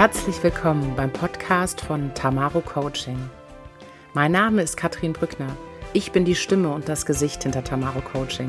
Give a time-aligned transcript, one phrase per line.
[0.00, 3.18] Herzlich willkommen beim Podcast von Tamaro Coaching.
[4.14, 5.54] Mein Name ist Katrin Brückner.
[5.92, 8.48] Ich bin die Stimme und das Gesicht hinter Tamaro Coaching.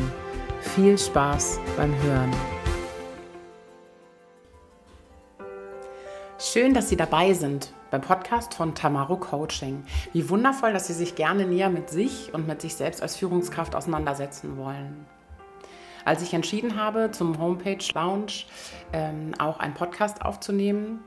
[0.61, 2.31] Viel Spaß beim Hören.
[6.39, 9.83] Schön, dass Sie dabei sind beim Podcast von Tamaro Coaching.
[10.13, 13.75] Wie wundervoll, dass Sie sich gerne näher mit sich und mit sich selbst als Führungskraft
[13.75, 15.05] auseinandersetzen wollen.
[16.05, 18.45] Als ich entschieden habe, zum Homepage Lounge
[18.93, 21.03] ähm, auch einen Podcast aufzunehmen,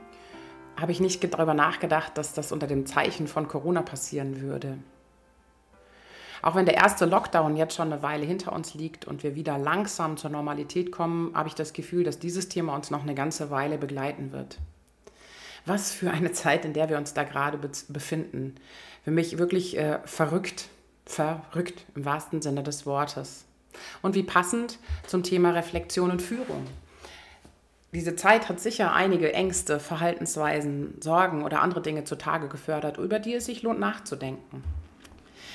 [0.77, 4.77] habe ich nicht darüber nachgedacht, dass das unter dem Zeichen von Corona passieren würde.
[6.41, 9.57] Auch wenn der erste Lockdown jetzt schon eine Weile hinter uns liegt und wir wieder
[9.57, 13.49] langsam zur Normalität kommen, habe ich das Gefühl, dass dieses Thema uns noch eine ganze
[13.49, 14.59] Weile begleiten wird.
[15.65, 18.55] Was für eine Zeit, in der wir uns da gerade befinden.
[19.03, 20.67] Für mich wirklich äh, verrückt,
[21.05, 23.45] verrückt im wahrsten Sinne des Wortes.
[24.03, 26.67] Und wie passend zum Thema Reflexion und Führung.
[27.95, 33.35] Diese Zeit hat sicher einige Ängste, Verhaltensweisen, Sorgen oder andere Dinge zutage gefördert, über die
[33.35, 34.65] es sich lohnt nachzudenken.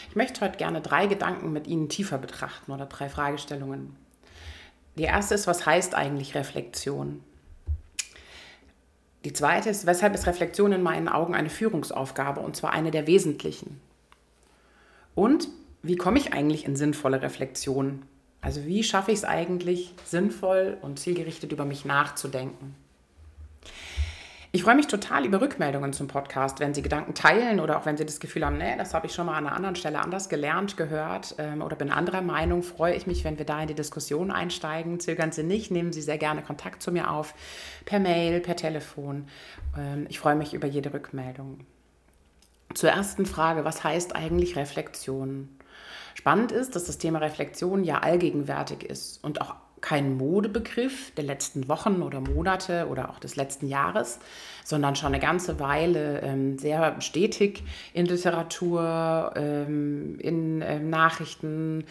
[0.09, 3.95] Ich möchte heute gerne drei Gedanken mit Ihnen tiefer betrachten oder drei Fragestellungen.
[4.97, 7.23] Die erste ist, was heißt eigentlich Reflexion?
[9.27, 13.07] Die zweite ist, weshalb ist Reflexion in meinen Augen eine Führungsaufgabe und zwar eine der
[13.07, 13.83] wesentlichen?
[15.15, 15.49] Und
[15.83, 18.01] wie komme ich eigentlich in sinnvolle Reflexion?
[18.41, 22.75] Also wie schaffe ich es eigentlich, sinnvoll und zielgerichtet über mich nachzudenken?
[24.53, 27.97] Ich freue mich total über Rückmeldungen zum Podcast, wenn Sie Gedanken teilen oder auch wenn
[27.97, 30.29] Sie das Gefühl haben, nee, das habe ich schon mal an einer anderen Stelle anders
[30.29, 33.75] gelernt, gehört ähm, oder bin anderer Meinung, freue ich mich, wenn wir da in die
[33.75, 34.99] Diskussion einsteigen.
[34.99, 37.33] Zögern Sie nicht, nehmen Sie sehr gerne Kontakt zu mir auf,
[37.85, 39.29] per Mail, per Telefon.
[39.79, 41.61] Ähm, ich freue mich über jede Rückmeldung.
[42.75, 45.49] Zur ersten Frage, was heißt eigentlich Reflexion?
[46.15, 51.69] Spannend ist, dass das Thema Reflexion ja allgegenwärtig ist und auch kein Modebegriff der letzten
[51.69, 54.19] Wochen oder Monate oder auch des letzten Jahres,
[54.65, 57.63] sondern schon eine ganze Weile ähm, sehr stetig
[57.95, 61.85] in Literatur, ähm, in ähm, Nachrichten,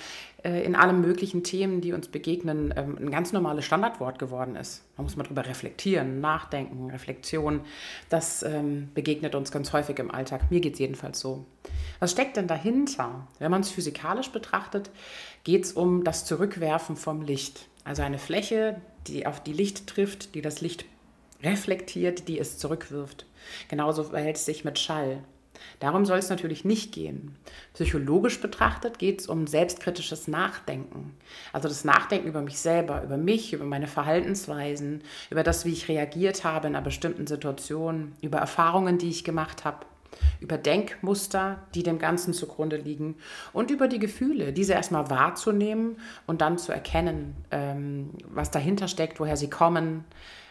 [0.43, 4.83] äh, in allen möglichen Themen, die uns begegnen, ähm, ein ganz normales Standardwort geworden ist.
[4.95, 7.61] Man muss mal drüber reflektieren, nachdenken, Reflexion.
[8.09, 10.51] Das ähm, begegnet uns ganz häufig im Alltag.
[10.51, 11.45] Mir geht es jedenfalls so.
[11.99, 13.27] Was steckt denn dahinter?
[13.39, 14.89] Wenn man es physikalisch betrachtet,
[15.43, 17.67] geht es um das Zurückwerfen vom Licht.
[17.83, 20.85] Also eine Fläche, die auf die Licht trifft, die das Licht
[21.43, 23.25] reflektiert, die es zurückwirft.
[23.67, 25.23] Genauso verhält es sich mit Schall.
[25.81, 27.35] Darum soll es natürlich nicht gehen.
[27.73, 31.17] Psychologisch betrachtet geht es um selbstkritisches Nachdenken.
[31.51, 35.89] Also das Nachdenken über mich selber, über mich, über meine Verhaltensweisen, über das, wie ich
[35.89, 39.85] reagiert habe in einer bestimmten Situation, über Erfahrungen, die ich gemacht habe
[40.39, 43.15] über Denkmuster, die dem Ganzen zugrunde liegen
[43.53, 45.97] und über die Gefühle, diese erstmal wahrzunehmen
[46.27, 50.05] und dann zu erkennen, ähm, was dahinter steckt, woher sie kommen,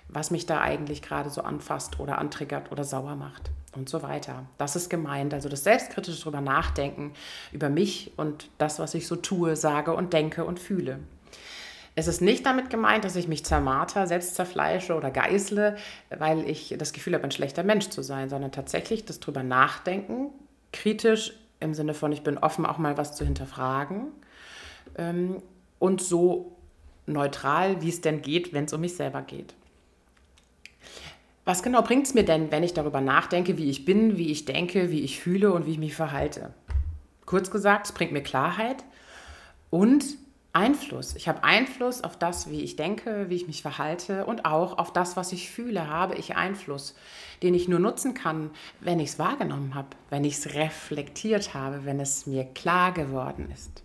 [0.08, 4.46] was mich da eigentlich gerade so anfasst oder antriggert oder sauer macht und so weiter.
[4.56, 7.12] Das ist gemeint, also das selbstkritische drüber nachdenken
[7.52, 11.00] über mich und das, was ich so tue, sage und denke und fühle.
[11.98, 15.76] Es ist nicht damit gemeint, dass ich mich zermarter, selbst zerfleische oder geißle,
[16.16, 20.28] weil ich das Gefühl habe, ein schlechter Mensch zu sein, sondern tatsächlich das drüber nachdenken,
[20.72, 24.12] kritisch im Sinne von, ich bin offen, auch mal was zu hinterfragen
[24.97, 25.42] ähm,
[25.81, 26.53] und so
[27.06, 29.54] neutral, wie es denn geht, wenn es um mich selber geht.
[31.44, 34.44] Was genau bringt es mir denn, wenn ich darüber nachdenke, wie ich bin, wie ich
[34.44, 36.54] denke, wie ich fühle und wie ich mich verhalte?
[37.26, 38.84] Kurz gesagt, es bringt mir Klarheit
[39.70, 40.04] und
[40.58, 41.14] Einfluss.
[41.14, 44.92] Ich habe Einfluss auf das, wie ich denke, wie ich mich verhalte und auch auf
[44.92, 46.96] das, was ich fühle, habe ich Einfluss,
[47.44, 51.84] den ich nur nutzen kann, wenn ich es wahrgenommen habe, wenn ich es reflektiert habe,
[51.84, 53.84] wenn es mir klar geworden ist.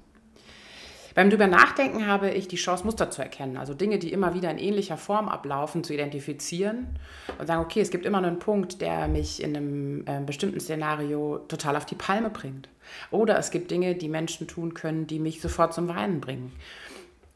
[1.16, 4.50] Beim drüber nachdenken habe ich die Chance, Muster zu erkennen, also Dinge, die immer wieder
[4.50, 6.88] in ähnlicher Form ablaufen, zu identifizieren
[7.38, 11.40] und sagen, okay, es gibt immer einen Punkt, der mich in einem äh, bestimmten Szenario
[11.47, 12.67] total auf die Palme bringt.
[13.11, 16.52] Oder es gibt Dinge, die Menschen tun können, die mich sofort zum Weinen bringen.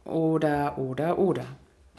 [0.05, 1.45] Oder, oder, oder.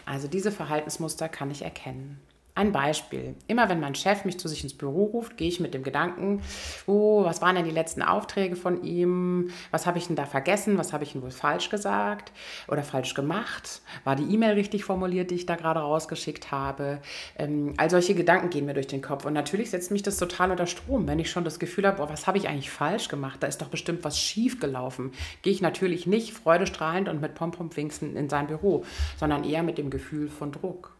[0.04, 2.20] Also diese Verhaltensmuster kann ich erkennen.
[2.58, 3.36] Ein Beispiel.
[3.46, 6.42] Immer wenn mein Chef mich zu sich ins Büro ruft, gehe ich mit dem Gedanken,
[6.88, 9.52] oh, was waren denn die letzten Aufträge von ihm?
[9.70, 10.76] Was habe ich denn da vergessen?
[10.76, 12.32] Was habe ich denn wohl falsch gesagt
[12.66, 13.80] oder falsch gemacht?
[14.02, 17.00] War die E-Mail richtig formuliert, die ich da gerade rausgeschickt habe?
[17.38, 19.24] Ähm, all solche Gedanken gehen mir durch den Kopf.
[19.24, 22.08] Und natürlich setzt mich das total unter Strom, wenn ich schon das Gefühl habe, oh,
[22.08, 23.40] was habe ich eigentlich falsch gemacht?
[23.40, 25.12] Da ist doch bestimmt was schief gelaufen.
[25.42, 28.84] Gehe ich natürlich nicht freudestrahlend und mit Pompom-Winksen in sein Büro,
[29.16, 30.97] sondern eher mit dem Gefühl von Druck.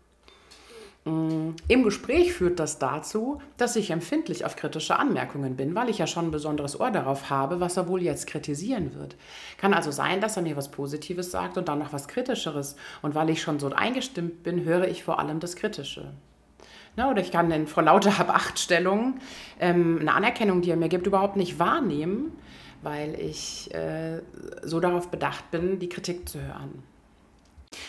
[1.08, 5.98] Mm, Im Gespräch führt das dazu, dass ich empfindlich auf kritische Anmerkungen bin, weil ich
[5.98, 9.16] ja schon ein besonderes Ohr darauf habe, was er wohl jetzt kritisieren wird.
[9.56, 12.76] Kann also sein, dass er mir was Positives sagt und dann noch was Kritischeres.
[13.00, 16.12] Und weil ich schon so eingestimmt bin, höre ich vor allem das Kritische.
[16.96, 19.18] Ne, oder ich kann in vor lauter Hab-Acht-Stellung
[19.60, 22.32] ähm, eine Anerkennung, die er mir gibt, überhaupt nicht wahrnehmen,
[22.82, 24.20] weil ich äh,
[24.62, 26.82] so darauf bedacht bin, die Kritik zu hören.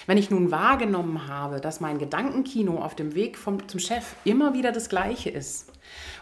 [0.08, 4.54] Wenn ich nun wahrgenommen habe, dass mein Gedankenkino auf dem Weg vom, zum Chef immer
[4.54, 5.72] wieder das gleiche ist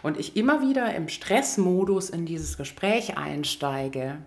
[0.02, 4.18] und ich immer wieder im Stressmodus in dieses Gespräch einsteige,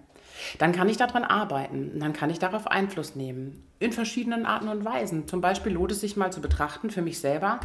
[0.57, 3.63] dann kann ich daran arbeiten, dann kann ich darauf Einfluss nehmen.
[3.79, 5.27] In verschiedenen Arten und Weisen.
[5.27, 7.59] Zum Beispiel lohnt es sich mal zu betrachten für mich selber,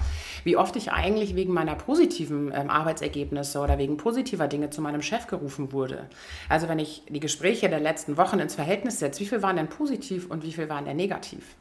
[0.45, 5.03] wie oft ich eigentlich wegen meiner positiven ähm, Arbeitsergebnisse oder wegen positiver Dinge zu meinem
[5.03, 6.09] Chef gerufen wurde.
[6.49, 9.69] Also wenn ich die Gespräche der letzten Wochen ins Verhältnis setze, wie viel waren denn
[9.69, 11.57] positiv und wie viel waren denn negativ?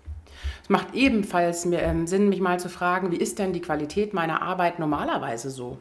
[0.64, 4.42] Es macht ebenfalls ähm, Sinn, mich mal zu fragen, wie ist denn die Qualität meiner
[4.42, 5.78] Arbeit normalerweise so?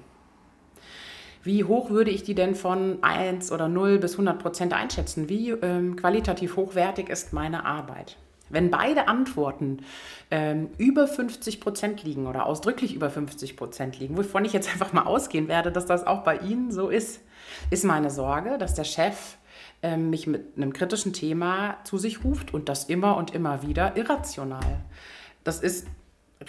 [1.44, 5.28] Wie hoch würde ich die denn von 1 oder 0 bis 100 Prozent einschätzen?
[5.28, 8.16] Wie ähm, qualitativ hochwertig ist meine Arbeit?
[8.48, 9.82] Wenn beide Antworten
[10.30, 14.94] ähm, über 50 Prozent liegen oder ausdrücklich über 50 Prozent liegen, wovon ich jetzt einfach
[14.94, 17.20] mal ausgehen werde, dass das auch bei Ihnen so ist,
[17.70, 19.36] ist meine Sorge, dass der Chef
[19.82, 23.98] ähm, mich mit einem kritischen Thema zu sich ruft und das immer und immer wieder
[23.98, 24.80] irrational.
[25.44, 25.86] Das ist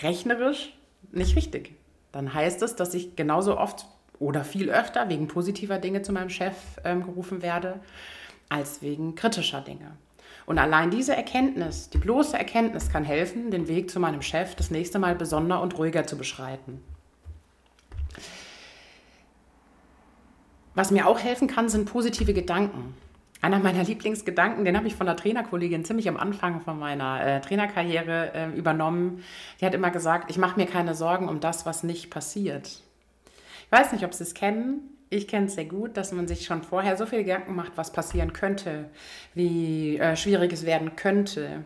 [0.02, 0.74] rechnerisch
[1.12, 1.74] nicht richtig.
[2.14, 3.88] Dann heißt es, dass ich genauso oft
[4.20, 7.80] oder viel öfter wegen positiver Dinge zu meinem Chef ähm, gerufen werde,
[8.50, 9.92] als wegen kritischer Dinge.
[10.46, 14.70] Und allein diese Erkenntnis, die bloße Erkenntnis kann helfen, den Weg zu meinem Chef das
[14.70, 16.84] nächste Mal besonder und ruhiger zu beschreiten.
[20.76, 22.96] Was mir auch helfen kann, sind positive Gedanken.
[23.42, 27.42] Einer meiner Lieblingsgedanken, den habe ich von einer Trainerkollegin ziemlich am Anfang von meiner äh,
[27.42, 29.24] Trainerkarriere äh, übernommen.
[29.60, 32.82] Die hat immer gesagt, ich mache mir keine Sorgen um das, was nicht passiert.
[33.66, 34.96] Ich weiß nicht, ob Sie es kennen.
[35.12, 37.92] Ich kenne es sehr gut, dass man sich schon vorher so viele Gedanken macht, was
[37.92, 38.90] passieren könnte,
[39.36, 41.64] wie äh, schwierig es werden könnte,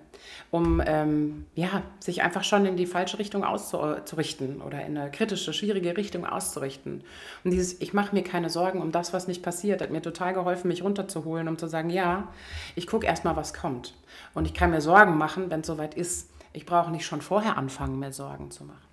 [0.51, 5.53] um ähm, ja, sich einfach schon in die falsche Richtung auszurichten oder in eine kritische,
[5.53, 7.01] schwierige Richtung auszurichten.
[7.45, 10.33] Und dieses, ich mache mir keine Sorgen um das, was nicht passiert, hat mir total
[10.33, 12.27] geholfen, mich runterzuholen, um zu sagen, ja,
[12.75, 13.95] ich gucke erstmal, was kommt.
[14.33, 16.29] Und ich kann mir Sorgen machen, wenn es soweit ist.
[16.51, 18.88] Ich brauche nicht schon vorher anfangen, mir Sorgen zu machen.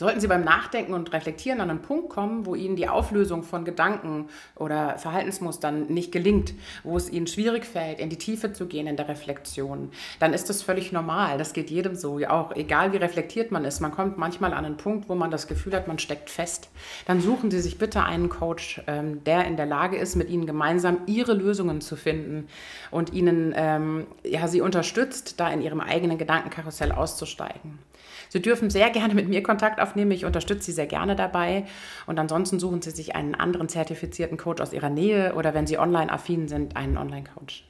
[0.00, 3.66] Sollten Sie beim Nachdenken und Reflektieren an einen Punkt kommen, wo Ihnen die Auflösung von
[3.66, 6.54] Gedanken oder Verhaltensmustern nicht gelingt,
[6.84, 10.48] wo es Ihnen schwierig fällt, in die Tiefe zu gehen in der Reflexion, dann ist
[10.48, 11.36] das völlig normal.
[11.36, 13.80] Das geht jedem so, auch egal wie reflektiert man ist.
[13.80, 16.70] Man kommt manchmal an einen Punkt, wo man das Gefühl hat, man steckt fest.
[17.06, 20.46] Dann suchen Sie sich bitte einen Coach, ähm, der in der Lage ist, mit Ihnen
[20.46, 22.48] gemeinsam Ihre Lösungen zu finden
[22.90, 27.89] und Ihnen, ähm, ja, Sie unterstützt, da in Ihrem eigenen Gedankenkarussell auszusteigen.
[28.30, 30.12] Sie dürfen sehr gerne mit mir Kontakt aufnehmen.
[30.12, 31.66] Ich unterstütze Sie sehr gerne dabei.
[32.06, 35.78] Und ansonsten suchen Sie sich einen anderen zertifizierten Coach aus Ihrer Nähe oder wenn Sie
[35.78, 37.64] online affin sind, einen Online-Coach.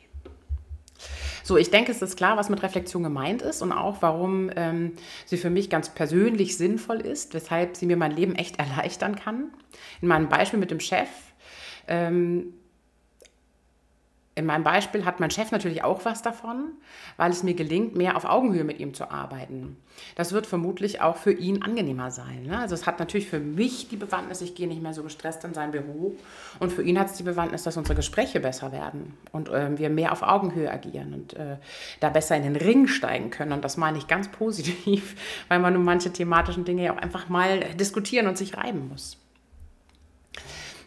[1.42, 4.92] So, ich denke, es ist klar, was mit Reflexion gemeint ist und auch, warum ähm,
[5.24, 9.50] sie für mich ganz persönlich sinnvoll ist, weshalb sie mir mein Leben echt erleichtern kann.
[10.00, 11.08] In meinem Beispiel mit dem Chef
[11.88, 12.52] ähm,
[14.36, 16.72] in meinem Beispiel hat mein Chef natürlich auch was davon,
[17.16, 19.76] weil es mir gelingt, mehr auf Augenhöhe mit ihm zu arbeiten.
[20.14, 22.44] Das wird vermutlich auch für ihn angenehmer sein.
[22.44, 22.58] Ne?
[22.58, 25.52] Also es hat natürlich für mich die Bewandtnis, ich gehe nicht mehr so gestresst in
[25.52, 26.14] sein Büro.
[26.60, 29.90] Und für ihn hat es die Bewandtnis, dass unsere Gespräche besser werden und äh, wir
[29.90, 31.56] mehr auf Augenhöhe agieren und äh,
[31.98, 33.52] da besser in den Ring steigen können.
[33.52, 35.16] Und das meine ich ganz positiv,
[35.48, 39.18] weil man nun manche thematischen Dinge ja auch einfach mal diskutieren und sich reiben muss.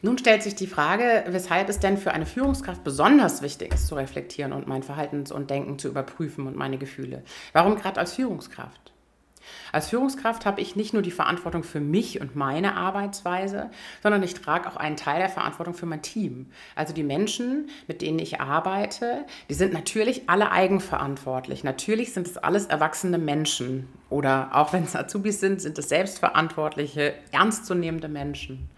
[0.05, 3.95] Nun stellt sich die Frage, weshalb es denn für eine Führungskraft besonders wichtig ist, zu
[3.95, 7.23] reflektieren und mein Verhalten und Denken zu überprüfen und meine Gefühle.
[7.53, 8.92] Warum gerade als Führungskraft?
[9.71, 13.69] Als Führungskraft habe ich nicht nur die Verantwortung für mich und meine Arbeitsweise,
[14.01, 16.47] sondern ich trage auch einen Teil der Verantwortung für mein Team.
[16.75, 21.63] Also die Menschen, mit denen ich arbeite, die sind natürlich alle eigenverantwortlich.
[21.63, 27.15] Natürlich sind es alles erwachsene Menschen oder auch wenn es Azubis sind, sind es selbstverantwortliche,
[27.31, 28.69] ernstzunehmende Menschen.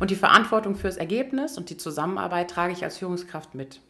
[0.00, 3.80] Und die Verantwortung fürs Ergebnis und die Zusammenarbeit trage ich als Führungskraft mit.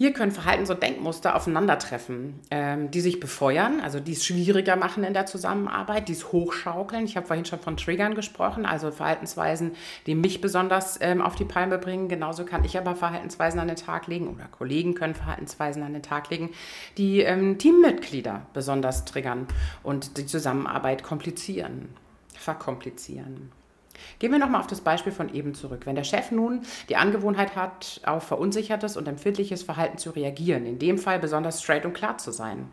[0.00, 5.02] Hier können Verhaltens- und Denkmuster aufeinandertreffen, ähm, die sich befeuern, also die es schwieriger machen
[5.02, 7.04] in der Zusammenarbeit, die es hochschaukeln.
[7.04, 9.72] Ich habe vorhin schon von Triggern gesprochen, also Verhaltensweisen,
[10.06, 12.06] die mich besonders ähm, auf die Palme bringen.
[12.06, 16.02] Genauso kann ich aber Verhaltensweisen an den Tag legen oder Kollegen können Verhaltensweisen an den
[16.04, 16.50] Tag legen,
[16.96, 19.48] die ähm, Teammitglieder besonders triggern
[19.82, 21.88] und die Zusammenarbeit komplizieren,
[22.34, 23.50] verkomplizieren.
[24.18, 25.82] Gehen wir nochmal auf das Beispiel von eben zurück.
[25.84, 30.78] Wenn der Chef nun die Angewohnheit hat, auf verunsichertes und empfindliches Verhalten zu reagieren, in
[30.78, 32.68] dem Fall besonders straight und klar zu sein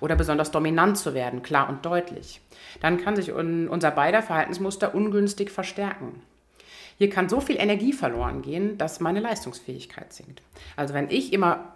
[0.00, 2.40] oder besonders dominant zu werden, klar und deutlich,
[2.80, 6.22] dann kann sich unser beider Verhaltensmuster ungünstig verstärken.
[6.98, 10.40] Hier kann so viel Energie verloren gehen, dass meine Leistungsfähigkeit sinkt.
[10.76, 11.75] Also wenn ich immer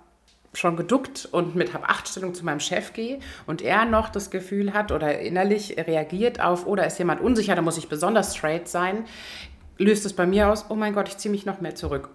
[0.53, 4.91] schon geduckt und mit Hab-Acht-Stellung zu meinem Chef gehe und er noch das Gefühl hat
[4.91, 9.05] oder innerlich reagiert auf, oder ist jemand unsicher, da muss ich besonders straight sein,
[9.79, 12.11] löst es bei mir aus, oh mein Gott, ich ziehe mich noch mehr zurück.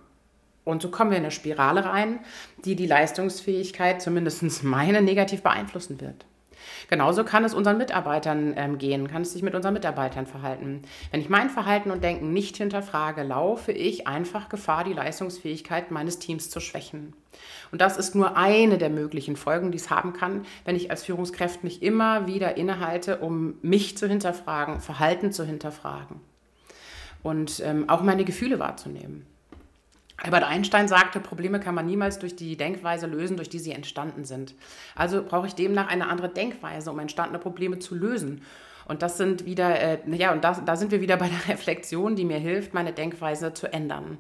[0.66, 2.20] Und so kommen wir in eine Spirale rein,
[2.66, 6.26] die die Leistungsfähigkeit, zumindest meine, negativ beeinflussen wird.
[6.90, 10.82] Genauso kann es unseren Mitarbeitern ähm, gehen, kann es sich mit unseren Mitarbeitern verhalten.
[11.12, 16.20] Wenn ich mein Verhalten und Denken nicht hinterfrage, laufe ich einfach Gefahr, die Leistungsfähigkeit meines
[16.20, 17.14] Teams zu schwächen.
[17.72, 21.04] Und das ist nur eine der möglichen Folgen, die es haben kann, wenn ich als
[21.04, 26.22] Führungskraft mich immer wieder innehalte, um mich zu hinterfragen, Verhalten zu hinterfragen
[27.24, 29.26] und ähm, auch meine Gefühle wahrzunehmen.
[30.18, 34.24] Albert Einstein sagte, Probleme kann man niemals durch die Denkweise lösen, durch die sie entstanden
[34.24, 34.56] sind.
[34.96, 38.42] Also brauche ich demnach eine andere Denkweise, um entstandene Probleme zu lösen.
[38.88, 42.16] Und das sind wieder, äh, ja, und das, da sind wir wieder bei der Reflexion,
[42.16, 44.18] die mir hilft, meine Denkweise zu ändern.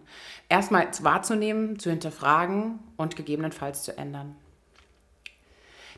[0.49, 4.35] Erstmal wahrzunehmen, zu hinterfragen und gegebenenfalls zu ändern.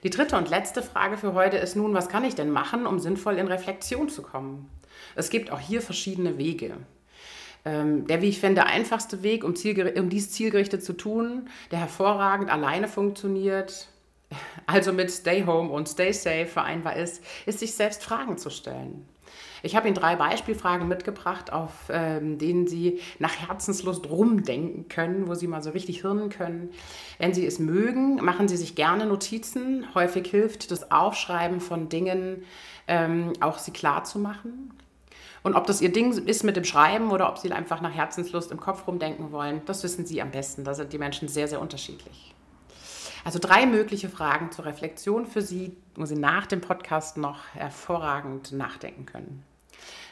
[0.03, 2.99] Die dritte und letzte Frage für heute ist nun, was kann ich denn machen, um
[2.99, 4.69] sinnvoll in Reflexion zu kommen?
[5.15, 6.77] Es gibt auch hier verschiedene Wege
[7.67, 12.87] der, wie ich finde, einfachste Weg, um, um dies zielgerichtet zu tun, der hervorragend alleine
[12.87, 13.89] funktioniert,
[14.65, 19.07] also mit Stay Home und Stay Safe vereinbar ist, ist sich selbst Fragen zu stellen.
[19.63, 25.33] Ich habe Ihnen drei Beispielfragen mitgebracht, auf ähm, denen Sie nach Herzenslust rumdenken können, wo
[25.33, 26.69] Sie mal so richtig hirnen können.
[27.17, 29.85] Wenn Sie es mögen, machen Sie sich gerne Notizen.
[29.95, 32.43] Häufig hilft das Aufschreiben von Dingen,
[32.87, 34.71] ähm, auch sie klar zu machen.
[35.47, 38.51] Und ob das ihr Ding ist mit dem Schreiben oder ob sie einfach nach Herzenslust
[38.51, 40.65] im Kopf rumdenken wollen, das wissen sie am besten.
[40.65, 42.35] Da sind die Menschen sehr, sehr unterschiedlich.
[43.23, 48.51] Also drei mögliche Fragen zur Reflexion für Sie, wo Sie nach dem Podcast noch hervorragend
[48.51, 49.45] nachdenken können.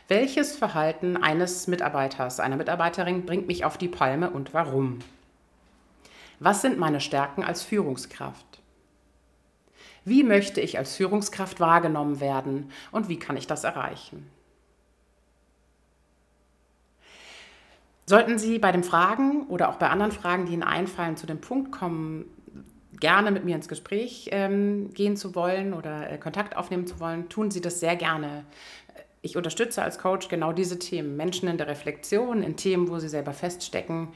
[0.07, 4.99] Welches Verhalten eines Mitarbeiters, einer Mitarbeiterin bringt mich auf die Palme und warum?
[6.39, 8.61] Was sind meine Stärken als Führungskraft?
[10.05, 14.31] Wie möchte ich als Führungskraft wahrgenommen werden und wie kann ich das erreichen?
[18.07, 21.41] Sollten Sie bei den Fragen oder auch bei anderen Fragen, die Ihnen einfallen, zu dem
[21.41, 22.25] Punkt kommen,
[22.99, 27.29] gerne mit mir ins Gespräch ähm, gehen zu wollen oder äh, Kontakt aufnehmen zu wollen,
[27.29, 28.45] tun Sie das sehr gerne.
[29.21, 31.17] Ich unterstütze als Coach genau diese Themen.
[31.17, 34.09] Menschen in der Reflexion, in Themen, wo sie selber feststecken,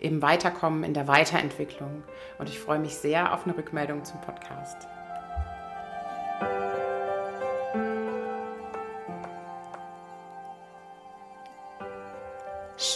[0.00, 2.02] eben weiterkommen in der Weiterentwicklung.
[2.40, 4.88] Und ich freue mich sehr auf eine Rückmeldung zum Podcast.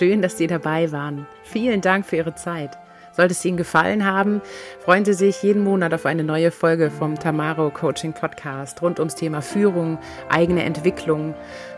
[0.02, 1.28] Schön, dass Sie dabei waren.
[1.44, 2.76] Vielen Dank für Ihre Zeit.
[3.12, 4.42] Sollte es Ihnen gefallen haben,
[4.80, 9.14] freuen Sie sich jeden Monat auf eine neue Folge vom Tamaro Coaching Podcast rund ums
[9.14, 11.36] Thema Führung, eigene Entwicklung,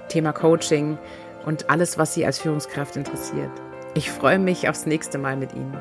[0.09, 0.97] Thema Coaching
[1.45, 3.51] und alles, was Sie als Führungskraft interessiert.
[3.93, 5.77] Ich freue mich aufs nächste Mal mit Ihnen.